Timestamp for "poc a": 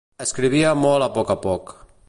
1.19-1.39